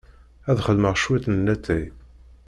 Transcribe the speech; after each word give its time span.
Ad 0.49 0.55
d-xedmeɣ 0.57 0.93
cwiṭ 0.97 1.25
n 1.29 1.35
latay. 1.45 1.85